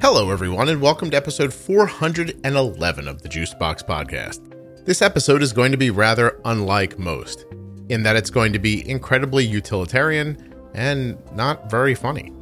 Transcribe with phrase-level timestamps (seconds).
[0.00, 4.84] Hello, everyone, and welcome to episode 411 of the Juicebox Podcast.
[4.84, 7.46] This episode is going to be rather unlike most,
[7.88, 12.32] in that it's going to be incredibly utilitarian and not very funny.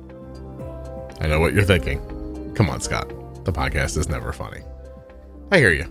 [1.20, 2.54] I know what you're thinking.
[2.54, 3.10] Come on, Scott.
[3.44, 4.62] The podcast is never funny.
[5.50, 5.84] I hear you.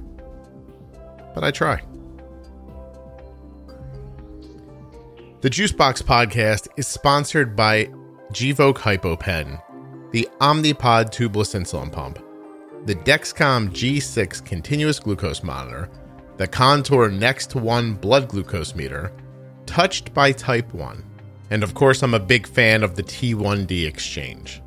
[1.36, 1.83] But I try.
[5.42, 7.86] The Juicebox Podcast is sponsored by
[8.34, 9.62] Gvoke HypoPen
[10.12, 12.20] the Omnipod tubeless insulin pump,
[12.86, 15.89] the Dexcom G6 continuous glucose monitor,
[16.36, 19.14] the Contour Next One blood glucose meter,
[19.65, 21.06] Touched by Type 1,
[21.51, 24.62] and of course, I'm a big fan of the T1D exchange.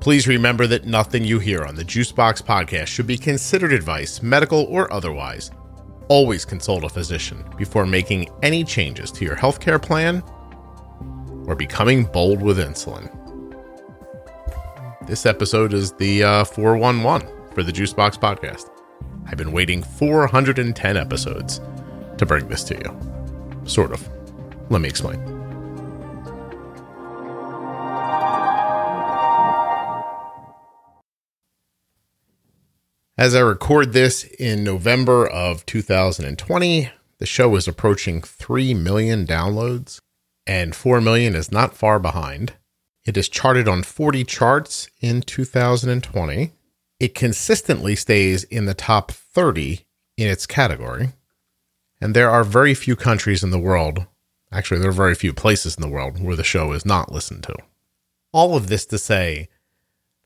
[0.00, 4.62] Please remember that nothing you hear on the Juicebox podcast should be considered advice, medical
[4.64, 5.50] or otherwise.
[6.12, 10.22] Always consult a physician before making any changes to your healthcare plan
[11.46, 13.08] or becoming bold with insulin.
[15.06, 18.68] This episode is the uh, 411 for the Juicebox podcast.
[19.26, 21.62] I've been waiting 410 episodes
[22.18, 23.64] to bring this to you.
[23.64, 24.06] Sort of.
[24.68, 25.31] Let me explain.
[33.22, 40.00] As I record this in November of 2020, the show is approaching 3 million downloads,
[40.44, 42.54] and 4 million is not far behind.
[43.04, 46.50] It is charted on 40 charts in 2020.
[46.98, 49.86] It consistently stays in the top 30
[50.16, 51.10] in its category.
[52.00, 54.04] And there are very few countries in the world,
[54.50, 57.44] actually, there are very few places in the world where the show is not listened
[57.44, 57.54] to.
[58.32, 59.48] All of this to say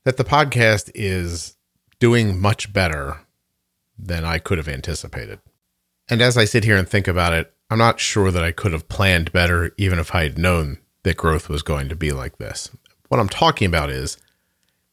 [0.03, 1.56] that the podcast is
[1.99, 3.21] doing much better
[3.97, 5.39] than I could have anticipated.
[6.09, 8.71] And as I sit here and think about it, I'm not sure that I could
[8.71, 12.37] have planned better even if I had known that growth was going to be like
[12.37, 12.69] this.
[13.09, 14.17] What I'm talking about is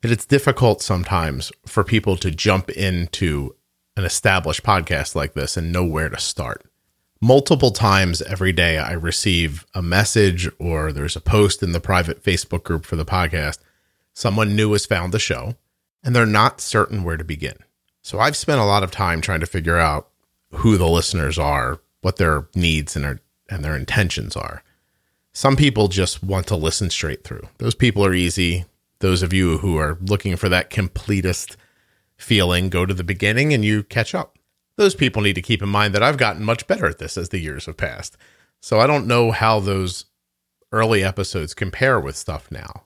[0.02, 3.54] that it's difficult sometimes for people to jump into
[3.96, 6.64] an established podcast like this and know where to start.
[7.20, 12.22] Multiple times every day, I receive a message or there's a post in the private
[12.22, 13.58] Facebook group for the podcast.
[14.12, 15.54] Someone new has found the show
[16.04, 17.56] and they're not certain where to begin.
[18.02, 20.08] So I've spent a lot of time trying to figure out
[20.52, 24.62] who the listeners are, what their needs and their, and their intentions are.
[25.32, 27.48] Some people just want to listen straight through.
[27.58, 28.66] Those people are easy.
[29.00, 31.56] Those of you who are looking for that completest
[32.16, 34.38] feeling, go to the beginning and you catch up.
[34.76, 37.30] Those people need to keep in mind that I've gotten much better at this as
[37.30, 38.16] the years have passed.
[38.60, 40.04] So I don't know how those
[40.72, 42.84] early episodes compare with stuff now.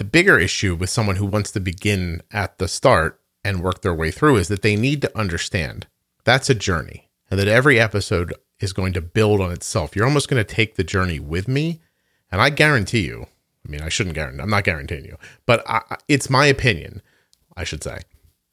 [0.00, 3.92] The bigger issue with someone who wants to begin at the start and work their
[3.92, 5.88] way through is that they need to understand
[6.24, 9.94] that's a journey and that every episode is going to build on itself.
[9.94, 11.82] You're almost going to take the journey with me.
[12.32, 13.26] And I guarantee you,
[13.66, 17.02] I mean, I shouldn't guarantee, I'm not guaranteeing you, but I, it's my opinion,
[17.54, 17.98] I should say.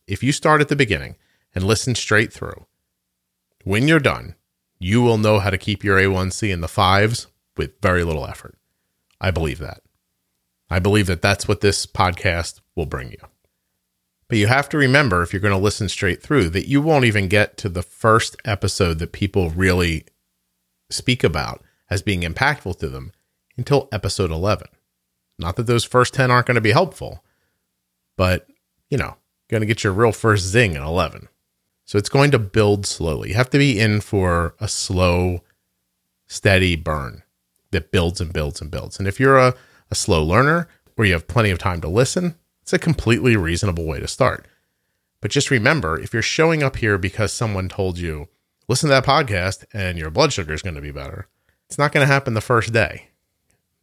[0.06, 1.16] If you start at the beginning
[1.56, 2.66] and listen straight through,
[3.64, 4.36] when you're done,
[4.80, 8.58] you will know how to keep your A1C in the fives with very little effort.
[9.22, 9.80] I believe that.
[10.70, 13.28] I believe that that's what this podcast will bring you.
[14.28, 17.06] But you have to remember, if you're going to listen straight through, that you won't
[17.06, 20.06] even get to the first episode that people really
[20.90, 23.14] speak about as being impactful to them
[23.58, 24.68] until episode 11.
[25.40, 27.24] Not that those first 10 aren't going to be helpful,
[28.18, 28.48] but,
[28.90, 29.16] you know,
[29.50, 31.30] going to get your real first zing at 11.
[31.86, 33.30] So it's going to build slowly.
[33.30, 35.44] You have to be in for a slow,
[36.28, 37.24] steady burn
[37.72, 39.00] that builds and builds and builds.
[39.00, 39.54] And if you're a,
[39.90, 40.68] a slow learner
[40.98, 44.48] or you have plenty of time to listen, it's a completely reasonable way to start.
[45.22, 48.28] But just remember if you're showing up here because someone told you,
[48.68, 51.28] listen to that podcast and your blood sugar is going to be better,
[51.66, 53.10] it's not going to happen the first day.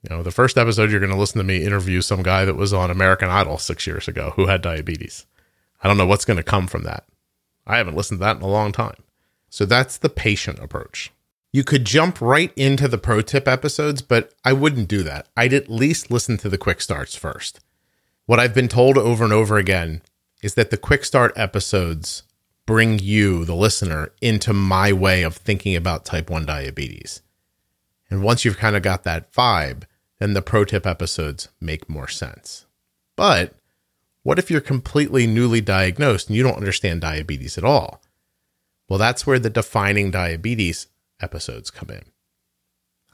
[0.02, 2.56] You know, the first episode, you're going to listen to me interview some guy that
[2.56, 5.24] was on American Idol six years ago who had diabetes.
[5.82, 7.04] I don't know what's going to come from that.
[7.66, 9.02] I haven't listened to that in a long time.
[9.48, 11.10] So that's the patient approach.
[11.54, 15.28] You could jump right into the pro tip episodes, but I wouldn't do that.
[15.36, 17.60] I'd at least listen to the quick starts first.
[18.26, 20.02] What I've been told over and over again
[20.42, 22.24] is that the quick start episodes
[22.66, 27.22] bring you, the listener, into my way of thinking about type 1 diabetes.
[28.10, 29.84] And once you've kind of got that vibe,
[30.18, 32.66] then the pro tip episodes make more sense.
[33.14, 33.54] But
[34.24, 38.02] what if you're completely newly diagnosed and you don't understand diabetes at all?
[38.88, 40.88] Well, that's where the defining diabetes
[41.24, 42.04] episodes come in.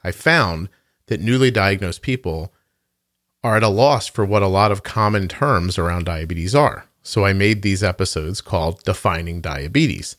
[0.03, 0.69] I found
[1.07, 2.53] that newly diagnosed people
[3.43, 6.85] are at a loss for what a lot of common terms around diabetes are.
[7.01, 10.15] So I made these episodes called Defining Diabetes.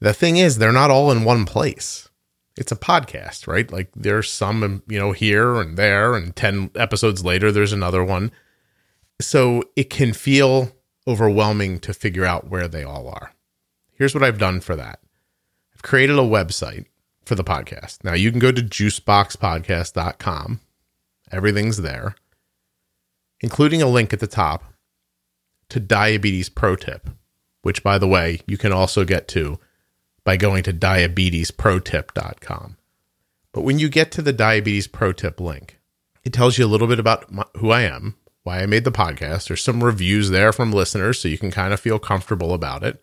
[0.00, 2.08] The thing is, they're not all in one place.
[2.56, 3.70] It's a podcast, right?
[3.70, 8.30] Like there's some, you know, here and there, and 10 episodes later, there's another one.
[9.20, 10.72] So it can feel
[11.06, 13.32] overwhelming to figure out where they all are.
[13.92, 15.00] Here's what I've done for that
[15.82, 16.86] created a website
[17.24, 18.04] for the podcast.
[18.04, 20.60] Now you can go to juiceboxpodcast.com,
[21.30, 22.14] everything's there,
[23.40, 24.64] including a link at the top
[25.68, 27.10] to Diabetes Pro Tip,
[27.62, 29.58] which, by the way, you can also get to
[30.24, 32.76] by going to diabetesprotip.com.
[33.52, 35.78] But when you get to the Diabetes Pro Tip link,
[36.24, 38.92] it tells you a little bit about my, who I am, why I made the
[38.92, 39.48] podcast.
[39.48, 43.02] There's some reviews there from listeners, so you can kind of feel comfortable about it.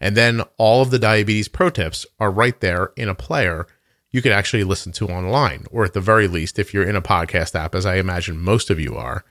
[0.00, 3.66] And then all of the Diabetes Pro Tips are right there in a player
[4.10, 7.02] you could actually listen to online, or at the very least, if you're in a
[7.02, 9.24] podcast app, as I imagine most of you are,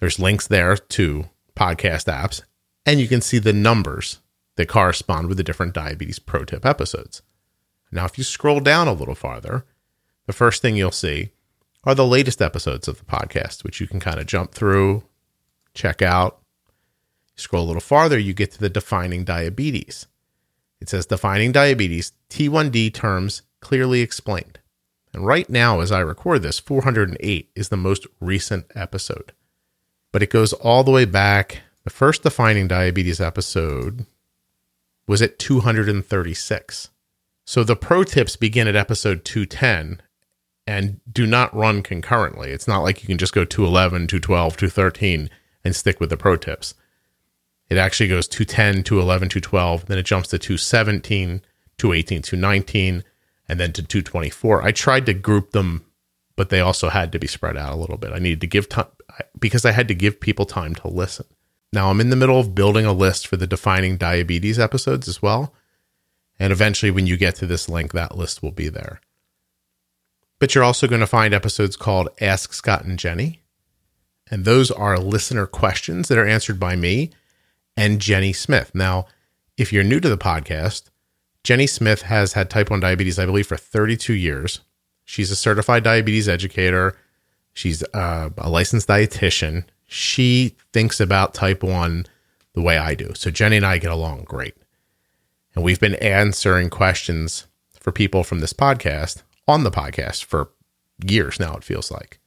[0.00, 2.42] there's links there to podcast apps,
[2.84, 4.20] and you can see the numbers
[4.56, 7.22] that correspond with the different diabetes pro tip episodes.
[7.90, 9.64] Now, if you scroll down a little farther,
[10.26, 11.30] the first thing you'll see
[11.84, 15.04] are the latest episodes of the podcast, which you can kind of jump through,
[15.72, 16.42] check out.
[17.38, 20.06] Scroll a little farther, you get to the defining diabetes.
[20.80, 24.58] It says defining diabetes, T1D terms clearly explained.
[25.12, 29.32] And right now, as I record this, 408 is the most recent episode.
[30.12, 31.62] But it goes all the way back.
[31.84, 34.06] The first defining diabetes episode
[35.06, 36.90] was at 236.
[37.44, 40.02] So the pro tips begin at episode 210
[40.66, 42.50] and do not run concurrently.
[42.50, 45.30] It's not like you can just go 211, 212, 213
[45.64, 46.74] and stick with the pro tips.
[47.68, 51.42] It actually goes 210, 211, 212, then it jumps to 217,
[51.76, 53.04] 218, 219,
[53.48, 54.62] and then to 224.
[54.62, 55.84] I tried to group them,
[56.36, 58.12] but they also had to be spread out a little bit.
[58.12, 58.86] I needed to give time
[59.38, 61.26] because I had to give people time to listen.
[61.72, 65.20] Now I'm in the middle of building a list for the defining diabetes episodes as
[65.20, 65.54] well.
[66.38, 69.00] And eventually, when you get to this link, that list will be there.
[70.38, 73.42] But you're also going to find episodes called Ask Scott and Jenny.
[74.30, 77.10] And those are listener questions that are answered by me
[77.78, 78.74] and Jenny Smith.
[78.74, 79.06] Now,
[79.56, 80.90] if you're new to the podcast,
[81.44, 84.60] Jenny Smith has had type 1 diabetes, I believe, for 32 years.
[85.04, 86.98] She's a certified diabetes educator.
[87.52, 89.64] She's uh, a licensed dietitian.
[89.86, 92.06] She thinks about type 1
[92.54, 93.12] the way I do.
[93.14, 94.56] So Jenny and I get along great.
[95.54, 97.46] And we've been answering questions
[97.78, 100.50] for people from this podcast on the podcast for
[101.06, 102.18] years now, it feels like.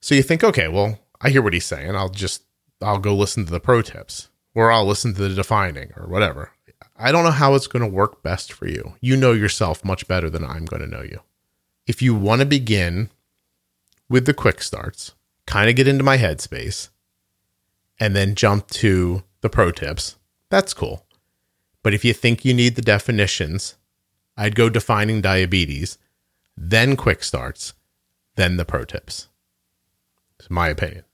[0.00, 1.94] So you think, okay, well, I hear what he's saying.
[1.94, 2.44] I'll just,
[2.80, 6.50] I'll go listen to the pro tips or I'll listen to the defining or whatever.
[6.96, 8.94] I don't know how it's going to work best for you.
[9.02, 11.20] You know yourself much better than I'm going to know you.
[11.86, 13.10] If you want to begin
[14.08, 15.14] with the quick starts,
[15.46, 16.88] kind of get into my headspace,
[18.00, 20.16] and then jump to the pro tips,
[20.48, 21.04] that's cool.
[21.82, 23.76] But if you think you need the definitions,
[24.38, 25.98] I'd go defining diabetes,
[26.56, 27.74] then quick starts,
[28.36, 29.28] then the pro tips.
[30.38, 31.04] It's my opinion.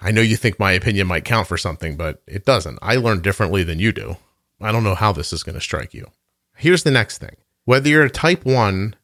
[0.00, 2.78] I know you think my opinion might count for something, but it doesn't.
[2.82, 4.16] I learn differently than you do.
[4.60, 6.10] I don't know how this is going to strike you.
[6.56, 8.94] Here's the next thing whether you're a type 1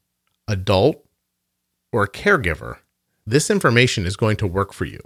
[0.48, 1.04] adult
[1.92, 2.78] or a caregiver,
[3.26, 5.00] this information is going to work for you.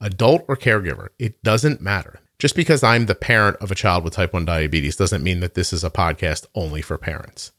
[0.00, 2.20] Adult or caregiver, it doesn't matter.
[2.38, 5.54] Just because I'm the parent of a child with type 1 diabetes doesn't mean that
[5.54, 7.52] this is a podcast only for parents.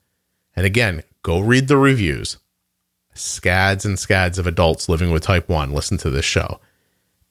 [0.55, 2.37] And again, go read the reviews.
[3.13, 6.59] Scads and scads of adults living with type 1 listen to this show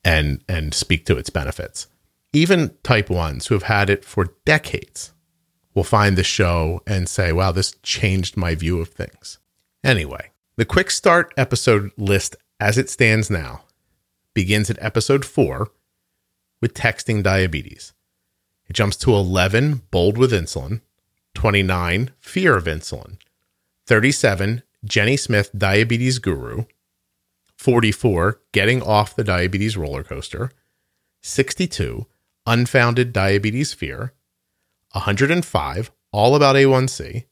[0.05, 1.87] and and speak to its benefits.
[2.33, 5.13] Even type 1s who have had it for decades
[5.75, 9.39] will find the show and say, "Wow, this changed my view of things."
[9.83, 13.65] Anyway, the quick start episode list as it stands now
[14.35, 15.71] begins at episode 4
[16.61, 17.93] with texting diabetes.
[18.69, 20.81] It jumps to 11 bold with insulin,
[21.35, 23.19] 29 fear of insulin,
[23.87, 26.65] 37 Jenny Smith diabetes guru,
[27.59, 30.53] 44 getting off the diabetes roller coaster,
[31.23, 32.07] 62
[32.47, 34.15] unfounded diabetes fear,
[34.93, 37.25] 105 all about A1C,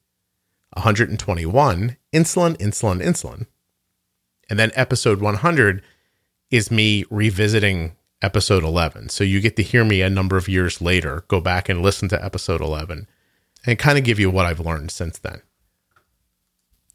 [0.74, 3.46] 121 insulin insulin insulin.
[4.50, 5.82] And then episode 100
[6.50, 9.08] is me revisiting episode 11.
[9.08, 12.08] So you get to hear me a number of years later go back and listen
[12.08, 13.08] to episode 11
[13.64, 15.42] and kind of give you what I've learned since then.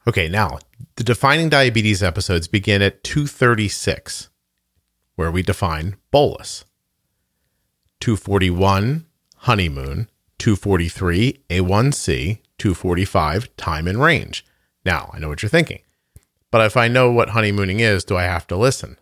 [0.08, 0.60] Okay, now
[0.96, 4.29] the defining diabetes episodes begin at 236,
[5.15, 6.65] where we define bolus.
[8.00, 9.05] 241,
[9.38, 10.10] honeymoon.
[10.39, 12.39] 243, A1C.
[12.58, 14.46] 245, time in range.
[14.84, 15.81] Now, I know what you're thinking.
[16.51, 18.98] But if I know what honeymooning is, do I have to listen?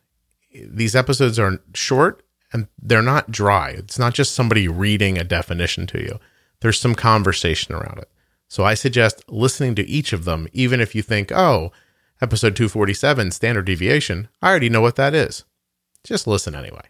[0.53, 3.70] These episodes are short and they're not dry.
[3.70, 6.20] It's not just somebody reading a definition to you,
[6.62, 8.10] there's some conversation around it.
[8.50, 11.72] So I suggest listening to each of them, even if you think, oh,
[12.20, 15.46] episode 247, standard deviation, I already know what that is.
[16.03, 16.89] Just listen anyway.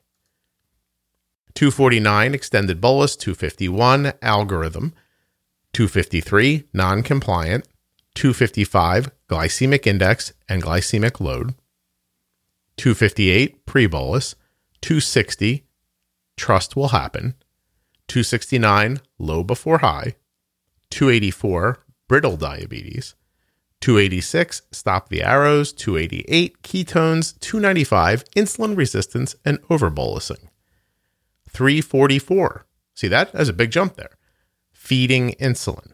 [1.55, 4.93] 249, extended bolus, 251, algorithm,
[5.73, 7.67] 253, non compliant,
[8.15, 11.55] 255, glycemic index and glycemic load,
[12.77, 14.35] 258, pre bolus,
[14.81, 15.65] 260,
[16.37, 17.35] trust will happen,
[18.07, 20.15] 269, low before high,
[20.91, 23.15] 284, brittle diabetes,
[23.81, 30.49] 286, stop the arrows, 288, ketones, 295, insulin resistance, and overbolusing.
[31.49, 33.31] 344, see that?
[33.31, 34.17] That's a big jump there.
[34.71, 35.93] Feeding insulin.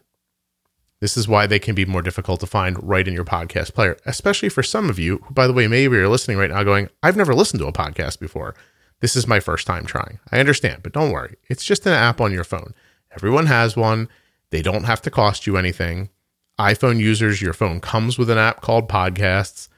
[1.00, 3.98] This is why they can be more difficult to find right in your podcast player,
[4.06, 6.88] especially for some of you who, by the way, maybe you're listening right now going,
[7.02, 8.54] I've never listened to a podcast before.
[9.00, 10.18] This is my first time trying.
[10.32, 11.36] I understand, but don't worry.
[11.48, 12.74] It's just an app on your phone.
[13.14, 14.08] Everyone has one.
[14.50, 16.10] They don't have to cost you anything.
[16.58, 19.68] iPhone users, your phone comes with an app called Podcasts.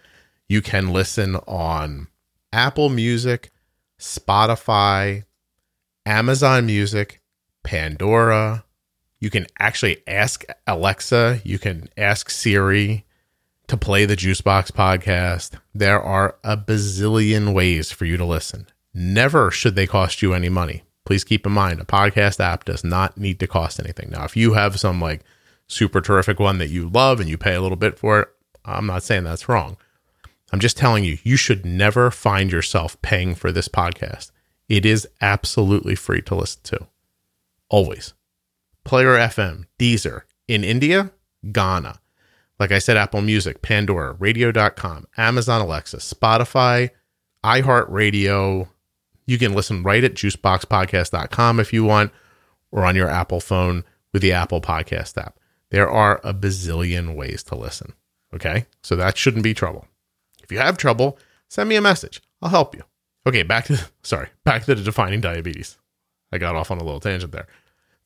[0.49, 2.09] You can listen on
[2.53, 3.51] Apple Music,
[3.99, 5.25] Spotify,
[6.07, 7.21] Amazon Music,
[7.63, 8.65] Pandora.
[9.21, 13.05] You can actually ask Alexa, you can ask Siri
[13.67, 15.59] to play the Juicebox podcast.
[15.75, 18.67] There are a bazillion ways for you to listen.
[18.95, 20.83] Never should they cost you any money.
[21.09, 24.11] Please keep in mind a podcast app does not need to cost anything.
[24.11, 25.25] Now, if you have some like
[25.67, 28.29] super terrific one that you love and you pay a little bit for it,
[28.67, 29.79] I'm not saying that's wrong.
[30.53, 34.33] I'm just telling you, you should never find yourself paying for this podcast.
[34.69, 36.89] It is absolutely free to listen to.
[37.71, 38.13] Always.
[38.85, 40.25] Player FM, Deezer.
[40.47, 41.11] In India,
[41.43, 42.01] Gaana.
[42.61, 46.91] Like I said, Apple Music, Pandora, Radio.com, Amazon Alexa, Spotify,
[47.43, 48.69] iHeartRadio.
[49.29, 52.13] You can listen right at juiceboxpodcast.com if you want,
[52.73, 55.39] or on your Apple phone with the Apple Podcast app.
[55.69, 57.93] There are a bazillion ways to listen.
[58.35, 58.65] Okay.
[58.83, 59.87] So that shouldn't be trouble.
[60.43, 62.23] If you have trouble, send me a message.
[62.41, 62.85] I'll help you.
[63.27, 63.43] Okay.
[63.43, 65.77] Back to, sorry, back to the defining diabetes.
[66.33, 67.49] I got off on a little tangent there.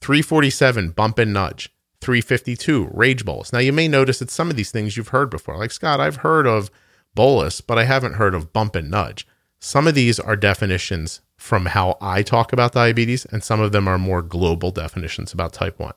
[0.01, 1.73] 347, bump and nudge.
[2.01, 3.53] 352, rage bolus.
[3.53, 5.57] Now, you may notice that some of these things you've heard before.
[5.57, 6.69] Like, Scott, I've heard of
[7.15, 9.25] bolus, but I haven't heard of bump and nudge.
[9.65, 13.87] Some of these are definitions from how I talk about diabetes, and some of them
[13.87, 15.93] are more global definitions about type 1.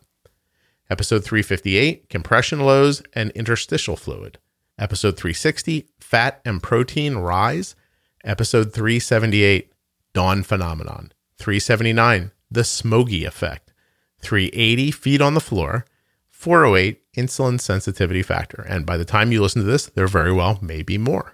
[0.91, 4.37] Episode 358, compression lows and interstitial fluid.
[4.77, 7.75] Episode 360, fat and protein rise.
[8.23, 9.73] Episode 378,
[10.13, 11.11] dawn phenomenon.
[11.39, 13.73] 379, the Somogyi effect.
[14.19, 15.85] 380, feet on the floor.
[16.29, 18.63] 408, insulin sensitivity factor.
[18.69, 21.33] And by the time you listen to this, there very well may be more.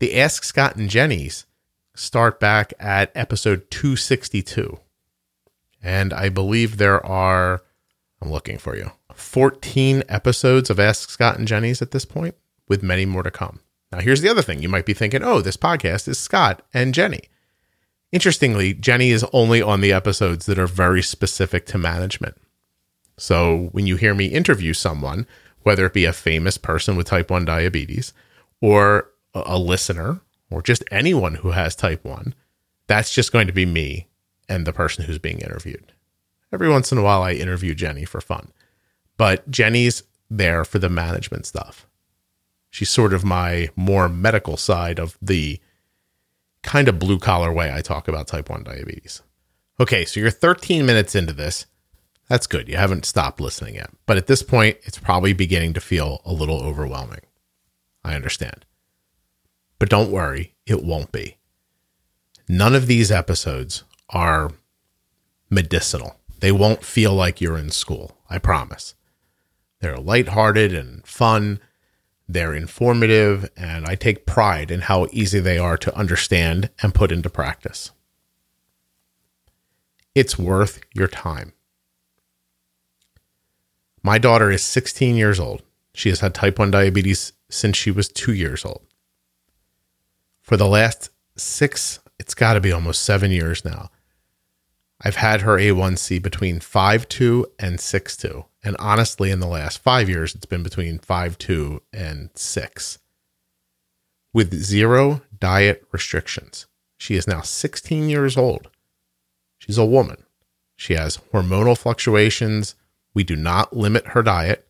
[0.00, 1.46] The Ask Scott and Jenny's
[1.94, 4.78] start back at episode 262.
[5.82, 7.62] And I believe there are,
[8.20, 12.34] I'm looking for you, 14 episodes of Ask Scott and Jenny's at this point,
[12.68, 13.60] with many more to come.
[13.90, 14.62] Now, here's the other thing.
[14.62, 17.22] You might be thinking, oh, this podcast is Scott and Jenny.
[18.10, 22.36] Interestingly, Jenny is only on the episodes that are very specific to management.
[23.18, 25.26] So when you hear me interview someone,
[25.62, 28.12] whether it be a famous person with type 1 diabetes
[28.60, 30.20] or a listener
[30.52, 32.34] or just anyone who has type 1,
[32.86, 34.08] that's just going to be me
[34.48, 35.92] and the person who's being interviewed.
[36.52, 38.52] Every once in a while, I interview Jenny for fun,
[39.16, 41.86] but Jenny's there for the management stuff.
[42.70, 45.60] She's sort of my more medical side of the
[46.62, 49.22] kind of blue collar way I talk about type 1 diabetes.
[49.80, 51.66] Okay, so you're 13 minutes into this.
[52.28, 52.68] That's good.
[52.68, 53.90] You haven't stopped listening yet.
[54.06, 57.20] But at this point, it's probably beginning to feel a little overwhelming.
[58.04, 58.64] I understand.
[59.82, 61.38] But don't worry, it won't be.
[62.48, 64.52] None of these episodes are
[65.50, 66.20] medicinal.
[66.38, 68.16] They won't feel like you're in school.
[68.30, 68.94] I promise.
[69.80, 71.58] They're lighthearted and fun.
[72.28, 77.10] They're informative, and I take pride in how easy they are to understand and put
[77.10, 77.90] into practice.
[80.14, 81.54] It's worth your time.
[84.00, 85.64] My daughter is 16 years old.
[85.92, 88.86] She has had type 1 diabetes since she was two years old
[90.42, 93.90] for the last six, it's got to be almost seven years now.
[95.00, 98.44] I've had her A1C between 5.2 and 6.2.
[98.62, 102.98] And honestly, in the last five years, it's been between 5.2 and 6
[104.32, 106.66] with zero diet restrictions.
[106.96, 108.68] She is now 16 years old.
[109.58, 110.24] She's a woman.
[110.76, 112.74] She has hormonal fluctuations.
[113.14, 114.68] We do not limit her diet.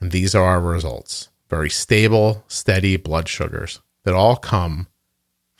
[0.00, 4.88] And these are our results very stable, steady blood sugars that all come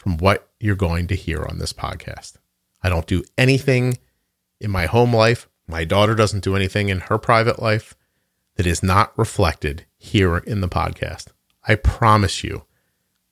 [0.07, 2.35] from what you're going to hear on this podcast.
[2.81, 3.99] I don't do anything
[4.61, 5.49] in my home life.
[5.67, 7.97] My daughter doesn't do anything in her private life
[8.55, 11.33] that is not reflected here in the podcast.
[11.67, 12.67] I promise you,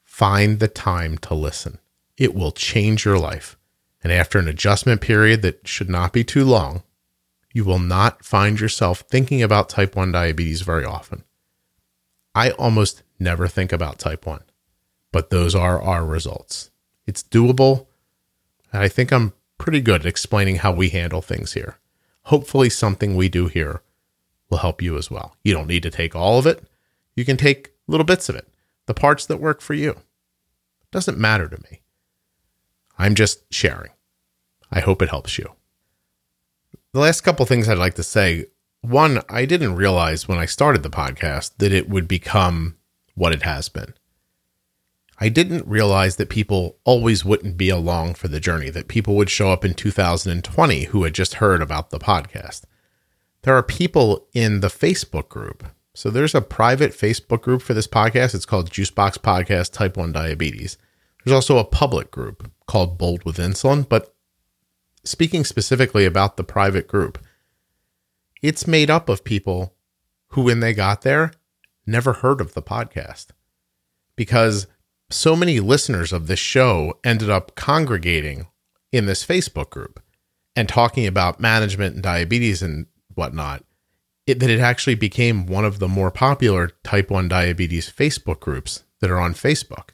[0.02, 1.78] find the time to listen.
[2.16, 3.56] It will change your life.
[4.02, 6.82] And after an adjustment period that should not be too long,
[7.52, 11.22] you will not find yourself thinking about type 1 diabetes very often.
[12.34, 14.42] I almost never think about type 1,
[15.14, 16.72] but those are our results.
[17.06, 17.86] It's doable.
[18.72, 21.78] I think I'm pretty good at explaining how we handle things here.
[22.22, 23.82] Hopefully, something we do here
[24.50, 25.36] will help you as well.
[25.44, 26.64] You don't need to take all of it,
[27.14, 28.48] you can take little bits of it,
[28.86, 29.90] the parts that work for you.
[29.90, 31.82] It doesn't matter to me.
[32.98, 33.92] I'm just sharing.
[34.72, 35.52] I hope it helps you.
[36.92, 38.46] The last couple things I'd like to say
[38.80, 42.78] one, I didn't realize when I started the podcast that it would become
[43.14, 43.94] what it has been.
[45.20, 49.30] I didn't realize that people always wouldn't be along for the journey, that people would
[49.30, 52.62] show up in 2020 who had just heard about the podcast.
[53.42, 55.64] There are people in the Facebook group.
[55.94, 58.34] So there's a private Facebook group for this podcast.
[58.34, 60.76] It's called Juicebox Podcast Type 1 Diabetes.
[61.24, 63.88] There's also a public group called Bold with Insulin.
[63.88, 64.12] But
[65.04, 67.18] speaking specifically about the private group,
[68.42, 69.74] it's made up of people
[70.28, 71.32] who, when they got there,
[71.86, 73.28] never heard of the podcast
[74.16, 74.66] because
[75.14, 78.48] so many listeners of this show ended up congregating
[78.92, 80.02] in this Facebook group
[80.56, 83.64] and talking about management and diabetes and whatnot,
[84.26, 88.84] it, that it actually became one of the more popular type 1 diabetes Facebook groups
[89.00, 89.90] that are on Facebook.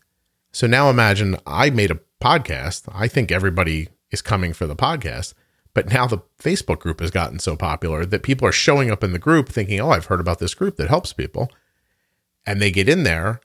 [0.53, 2.89] So now imagine I made a podcast.
[2.93, 5.35] I think everybody is coming for the podcast.
[5.73, 9.13] But now the Facebook group has gotten so popular that people are showing up in
[9.13, 11.49] the group thinking, oh, I've heard about this group that helps people.
[12.45, 13.41] And they get in there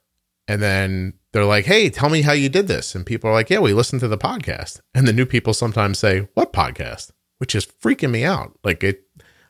[0.48, 2.96] and then they're like, hey, tell me how you did this.
[2.96, 4.80] And people are like, yeah, we listened to the podcast.
[4.94, 7.12] And the new people sometimes say, what podcast?
[7.40, 8.58] Which is freaking me out.
[8.64, 9.04] Like it,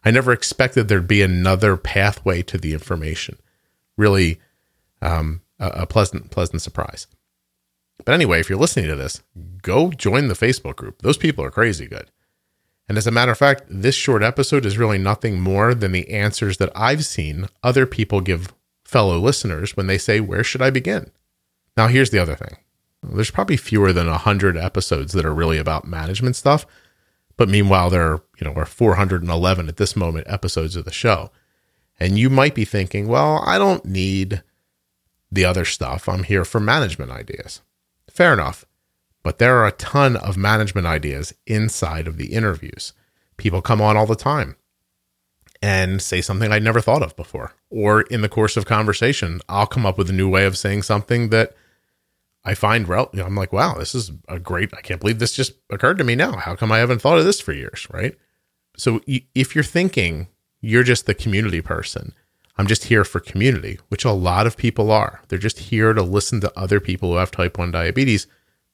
[0.03, 3.37] I never expected there'd be another pathway to the information.
[3.97, 4.39] Really,
[5.01, 7.07] um, a, a pleasant, pleasant surprise.
[8.03, 9.21] But anyway, if you're listening to this,
[9.61, 11.01] go join the Facebook group.
[11.01, 12.11] Those people are crazy good.
[12.87, 16.09] And as a matter of fact, this short episode is really nothing more than the
[16.09, 18.53] answers that I've seen other people give
[18.85, 21.11] fellow listeners when they say, Where should I begin?
[21.75, 22.57] Now, here's the other thing
[23.03, 26.65] there's probably fewer than 100 episodes that are really about management stuff.
[27.37, 31.31] But meanwhile, there are, you know, are 411 at this moment episodes of the show.
[31.99, 34.41] And you might be thinking, well, I don't need
[35.31, 36.09] the other stuff.
[36.09, 37.61] I'm here for management ideas.
[38.09, 38.65] Fair enough.
[39.21, 42.93] But there are a ton of management ideas inside of the interviews.
[43.37, 44.55] People come on all the time
[45.65, 47.53] and say something I'd never thought of before.
[47.71, 50.83] Or in the course of conversation, I'll come up with a new way of saying
[50.83, 51.55] something that
[52.43, 55.17] I find, rel- you know, I'm like, wow, this is a great, I can't believe
[55.17, 56.33] this just occurred to me now.
[56.33, 57.87] How come I haven't thought of this for years?
[57.89, 58.15] Right.
[58.77, 60.27] So if you're thinking
[60.61, 62.13] you're just the community person,
[62.57, 65.21] I'm just here for community, which a lot of people are.
[65.29, 68.27] They're just here to listen to other people who have type 1 diabetes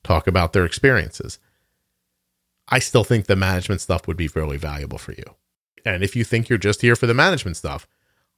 [0.04, 1.40] talk about their experiences.
[2.68, 5.36] I still think the management stuff would be really valuable for you.
[5.86, 7.88] And if you think you're just here for the management stuff,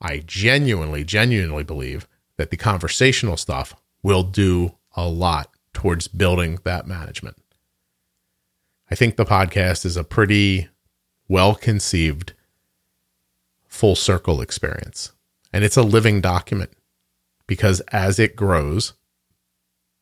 [0.01, 6.87] I genuinely, genuinely believe that the conversational stuff will do a lot towards building that
[6.87, 7.37] management.
[8.91, 10.69] I think the podcast is a pretty
[11.27, 12.33] well conceived
[13.67, 15.13] full circle experience.
[15.51, 16.71] And it's a living document
[17.47, 18.93] because as it grows,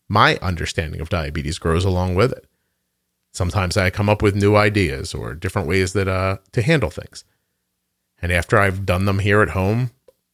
[0.10, 2.46] my understanding of diabetes grows along with it.
[3.32, 7.24] Sometimes I come up with new ideas or different ways that uh, to handle things.
[8.22, 9.92] And after I've done them here at home,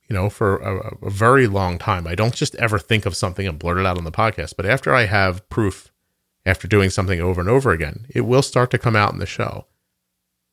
[0.09, 3.47] you know, for a, a, very long time, I don't just ever think of something
[3.47, 4.55] and blurt it out on the podcast.
[4.55, 5.91] But after I have proof,
[6.45, 9.25] after doing something over and over again, it will start to come out in the
[9.25, 9.65] show.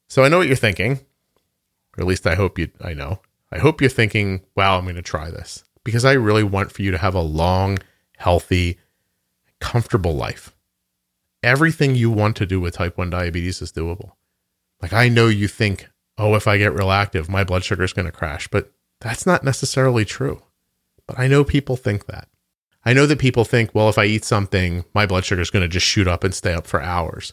[0.08, 1.00] So I know what you're thinking,
[1.96, 2.70] or at least I hope you.
[2.80, 3.20] I know.
[3.50, 6.82] I hope you're thinking, "Wow, I'm going to try this," because I really want for
[6.82, 7.78] you to have a long,
[8.16, 8.78] healthy,
[9.60, 10.54] comfortable life.
[11.42, 14.12] Everything you want to do with type 1 diabetes is doable.
[14.82, 15.88] Like I know you think
[16.18, 18.48] oh, if I get real active, my blood sugar is going to crash.
[18.48, 20.42] But that's not necessarily true.
[21.06, 22.28] But I know people think that.
[22.84, 25.62] I know that people think, well, if I eat something, my blood sugar is going
[25.62, 27.32] to just shoot up and stay up for hours.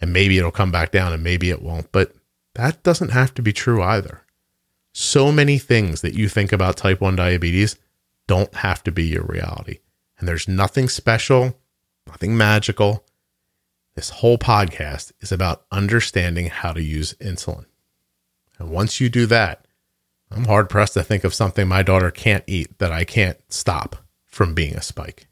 [0.00, 1.92] And maybe it'll come back down and maybe it won't.
[1.92, 2.14] But
[2.54, 4.22] that doesn't have to be true either.
[4.92, 7.76] So many things that you think about type 1 diabetes
[8.26, 9.80] don't have to be your reality.
[10.18, 11.58] And there's nothing special,
[12.06, 13.04] nothing magical.
[13.94, 17.66] This whole podcast is about understanding how to use insulin.
[18.58, 19.66] And once you do that,
[20.30, 23.96] I'm hard pressed to think of something my daughter can't eat that I can't stop
[24.24, 25.28] from being a spike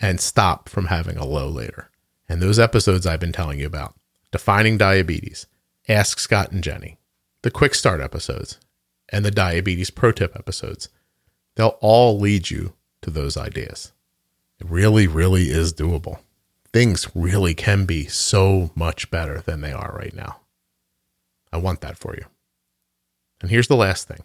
[0.00, 1.90] and stop from having a low later.
[2.28, 3.94] And those episodes I've been telling you about
[4.30, 5.46] defining diabetes,
[5.88, 6.98] Ask Scott and Jenny,
[7.42, 8.58] the quick start episodes,
[9.08, 10.88] and the diabetes pro tip episodes.
[11.56, 13.92] They'll all lead you to those ideas.
[14.60, 16.20] It really, really is doable.
[16.72, 20.40] Things really can be so much better than they are right now.
[21.52, 22.24] I want that for you.
[23.40, 24.20] And here's the last thing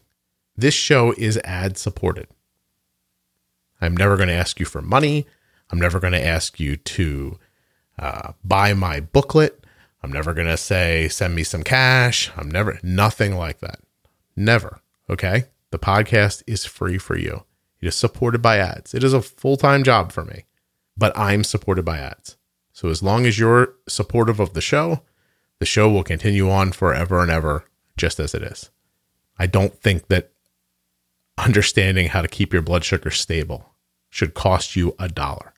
[0.55, 2.27] this show is ad supported.
[3.81, 5.25] I'm never going to ask you for money.
[5.69, 7.39] I'm never going to ask you to
[7.99, 9.65] uh, buy my booklet.
[10.01, 12.31] I'm never going to say, send me some cash.
[12.37, 13.79] I'm never, nothing like that.
[14.35, 14.81] Never.
[15.09, 15.45] Okay.
[15.71, 17.43] The podcast is free for you.
[17.81, 18.93] It is supported by ads.
[18.93, 20.45] It is a full time job for me,
[20.95, 22.37] but I'm supported by ads.
[22.71, 25.01] So as long as you're supportive of the show,
[25.59, 27.65] the show will continue on forever and ever,
[27.97, 28.69] just as it is.
[29.37, 30.31] I don't think that
[31.37, 33.73] understanding how to keep your blood sugar stable
[34.09, 35.53] should cost you a dollar.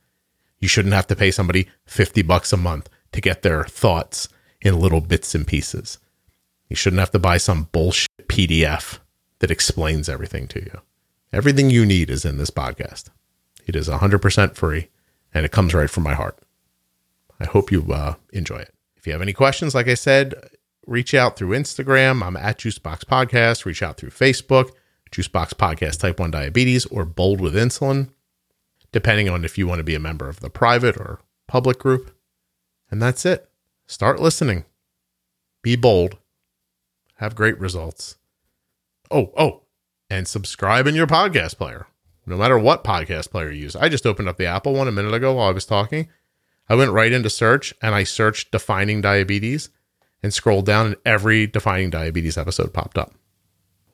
[0.60, 4.28] You shouldn't have to pay somebody 50 bucks a month to get their thoughts
[4.62, 6.00] in little bits and pieces.
[6.68, 9.00] You shouldn't have to buy some bullshit PDF
[9.40, 10.82] that explains everything to you.
[11.32, 13.10] Everything you need is in this podcast.
[13.66, 14.90] It is 100% free
[15.34, 16.40] and it comes right from my heart.
[17.40, 18.74] I hope you uh, enjoy it.
[18.96, 20.34] If you have any questions, like I said,
[20.88, 22.24] reach out through Instagram.
[22.24, 23.66] I'm at Juicebox Podcast.
[23.66, 24.72] Reach out through Facebook,
[25.12, 28.10] Juicebox Podcast Type 1 Diabetes, or Bold with Insulin,
[28.92, 32.16] depending on if you want to be a member of the private or public group.
[32.90, 33.50] And that's it.
[33.86, 34.64] Start listening.
[35.62, 36.18] Be bold.
[37.16, 38.16] Have great results.
[39.12, 39.64] Oh, oh,
[40.10, 41.88] and subscribe in your podcast player,
[42.26, 43.76] no matter what podcast player you use.
[43.76, 46.08] I just opened up the Apple one a minute ago while I was talking.
[46.70, 49.70] I went right into search and I searched defining diabetes
[50.24, 53.14] and scrolled down, and every defining diabetes episode popped up.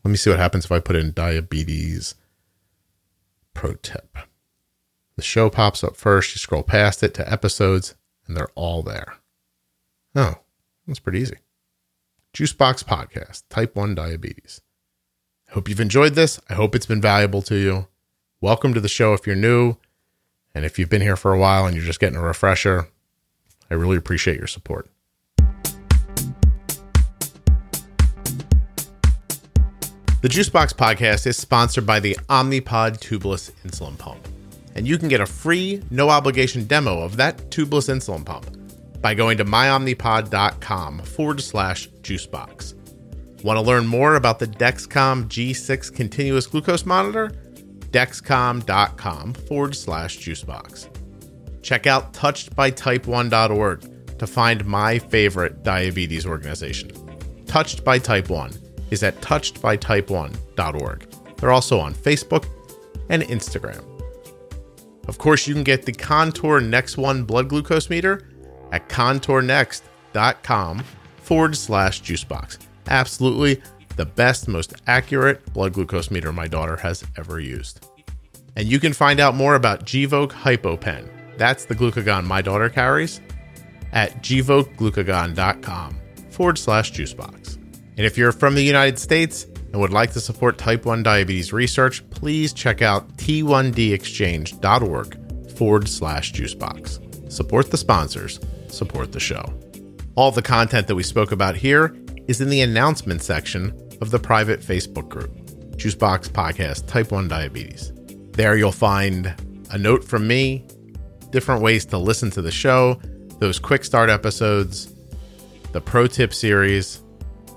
[0.03, 2.15] Let me see what happens if I put in diabetes
[3.53, 4.17] pro tip.
[5.15, 6.33] The show pops up first.
[6.33, 7.95] You scroll past it to episodes,
[8.27, 9.15] and they're all there.
[10.15, 10.35] Oh,
[10.87, 11.37] that's pretty easy.
[12.33, 14.61] Juicebox Podcast, Type 1 Diabetes.
[15.49, 16.39] I hope you've enjoyed this.
[16.49, 17.87] I hope it's been valuable to you.
[18.41, 19.77] Welcome to the show if you're new.
[20.55, 22.89] And if you've been here for a while and you're just getting a refresher,
[23.69, 24.89] I really appreciate your support.
[30.23, 34.25] The Juicebox podcast is sponsored by the Omnipod tubeless insulin pump.
[34.73, 38.45] And you can get a free, no obligation demo of that tubeless insulin pump
[39.01, 42.73] by going to myomnipod.com forward slash juicebox.
[43.43, 47.27] Want to learn more about the Dexcom G6 continuous glucose monitor?
[47.91, 50.87] Dexcom.com forward slash juicebox.
[51.63, 56.93] Check out touchedbytype1.org to find my favorite diabetes organization.
[57.45, 58.62] Touched by Type 1
[58.93, 61.07] is at touchedbytype1.org.
[61.37, 62.45] They're also on Facebook
[63.09, 63.83] and Instagram.
[65.07, 68.29] Of course, you can get the Contour Next One blood glucose meter
[68.71, 70.83] at contournext.com
[71.17, 72.59] forward slash juicebox.
[72.87, 73.61] Absolutely
[73.95, 77.85] the best, most accurate blood glucose meter my daughter has ever used.
[78.55, 81.09] And you can find out more about Gvoke HypoPen.
[81.37, 83.19] That's the glucagon my daughter carries
[83.91, 85.97] at gvokeglucagon.com
[86.29, 87.62] forward slash juicebox.
[87.97, 91.53] And if you're from the United States and would like to support type 1 diabetes
[91.53, 97.31] research, please check out t1dexchange.org forward slash juicebox.
[97.31, 99.43] Support the sponsors, support the show.
[100.15, 101.95] All the content that we spoke about here
[102.27, 105.35] is in the announcement section of the private Facebook group,
[105.77, 107.91] Juicebox Podcast Type 1 Diabetes.
[108.31, 109.33] There you'll find
[109.71, 110.67] a note from me,
[111.31, 112.99] different ways to listen to the show,
[113.39, 114.93] those quick start episodes,
[115.71, 117.02] the pro tip series,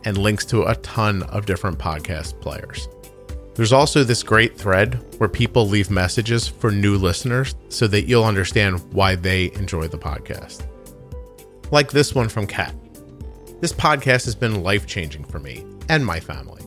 [0.06, 2.88] and links to a ton of different podcast players.
[3.56, 8.24] There's also this great thread where people leave messages for new listeners so that you'll
[8.24, 10.66] understand why they enjoy the podcast.
[11.70, 12.74] Like this one from Kat.
[13.60, 16.62] This podcast has been life changing for me and my family.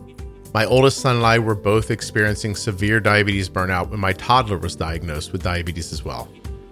[0.54, 4.76] My oldest son and I were both experiencing severe diabetes burnout when my toddler was
[4.76, 6.28] diagnosed with diabetes as well.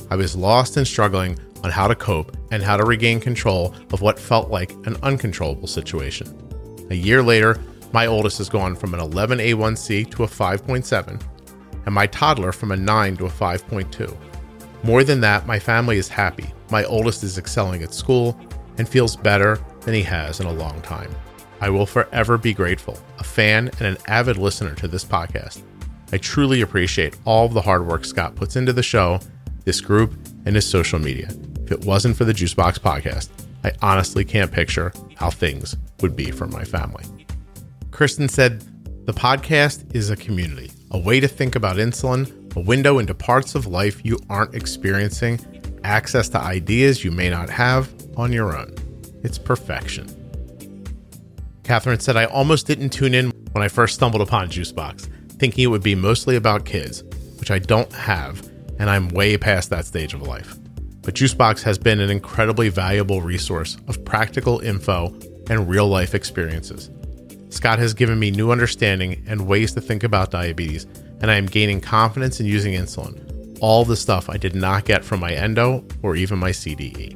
[0.09, 4.01] I was lost and struggling on how to cope and how to regain control of
[4.01, 6.46] what felt like an uncontrollable situation.
[6.89, 7.59] A year later,
[7.91, 11.21] my oldest has gone from an 11 A1C to a 5.7,
[11.85, 14.17] and my toddler from a 9 to a 5.2.
[14.83, 16.53] More than that, my family is happy.
[16.69, 18.39] My oldest is excelling at school
[18.77, 21.13] and feels better than he has in a long time.
[21.59, 25.63] I will forever be grateful, a fan and an avid listener to this podcast.
[26.11, 29.19] I truly appreciate all the hard work Scott puts into the show,
[29.65, 30.13] this group,
[30.45, 31.29] and his social media.
[31.63, 33.29] If it wasn't for the Juicebox podcast,
[33.63, 37.03] I honestly can't picture how things would be for my family.
[37.91, 38.63] Kristen said,
[39.05, 43.55] The podcast is a community, a way to think about insulin, a window into parts
[43.55, 45.39] of life you aren't experiencing,
[45.83, 48.73] access to ideas you may not have on your own.
[49.23, 50.13] It's perfection.
[51.63, 55.67] Catherine said, I almost didn't tune in when I first stumbled upon Juicebox, thinking it
[55.67, 57.03] would be mostly about kids,
[57.39, 58.47] which I don't have,
[58.79, 60.55] and I'm way past that stage of life.
[61.07, 65.17] But Juicebox has been an incredibly valuable resource of practical info
[65.49, 66.91] and real life experiences.
[67.47, 70.83] Scott has given me new understanding and ways to think about diabetes,
[71.21, 73.57] and I am gaining confidence in using insulin.
[73.61, 77.15] All the stuff I did not get from my endo or even my CDE.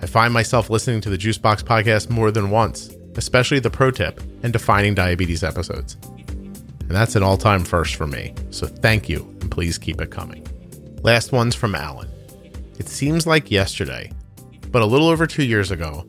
[0.00, 4.20] I find myself listening to the Juicebox podcast more than once, especially the pro tip
[4.44, 5.96] and defining diabetes episodes.
[6.04, 10.12] And that's an all time first for me, so thank you and please keep it
[10.12, 10.46] coming.
[11.06, 12.10] Last one's from Alan.
[12.80, 14.10] It seems like yesterday,
[14.72, 16.04] but a little over two years ago,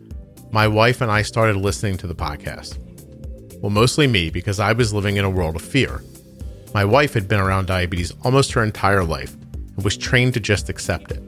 [0.50, 2.80] my wife and I started listening to the podcast.
[3.62, 6.02] Well, mostly me, because I was living in a world of fear.
[6.74, 10.68] My wife had been around diabetes almost her entire life and was trained to just
[10.68, 11.22] accept it.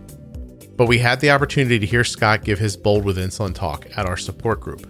[0.76, 4.08] But we had the opportunity to hear Scott give his Bold with Insulin talk at
[4.08, 4.88] our support group.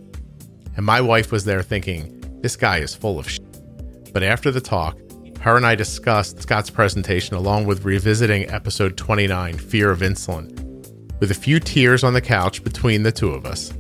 [0.77, 4.13] And my wife was there thinking, this guy is full of shit.
[4.13, 4.97] But after the talk,
[5.41, 10.51] her and I discussed Scott's presentation along with revisiting episode 29, Fear of Insulin.
[11.21, 13.73] With a few tears on the couch between the two of us,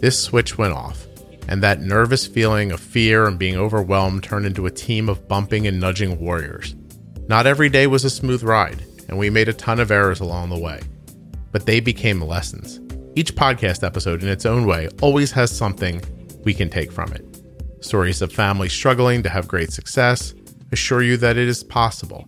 [0.00, 1.06] this switch went off,
[1.48, 5.66] and that nervous feeling of fear and being overwhelmed turned into a team of bumping
[5.66, 6.76] and nudging warriors.
[7.26, 10.50] Not every day was a smooth ride, and we made a ton of errors along
[10.50, 10.82] the way,
[11.50, 12.80] but they became lessons.
[13.16, 16.00] Each podcast episode, in its own way, always has something
[16.44, 17.24] we can take from it.
[17.80, 20.34] Stories of families struggling to have great success
[20.72, 22.26] assure you that it is possible.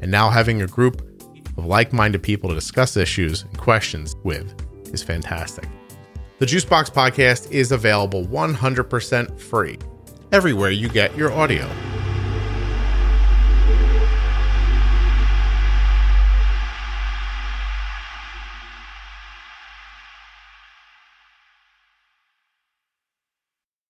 [0.00, 1.02] And now having a group
[1.56, 4.54] of like minded people to discuss issues and questions with
[4.92, 5.68] is fantastic.
[6.38, 9.78] The Juicebox podcast is available 100% free
[10.32, 11.68] everywhere you get your audio.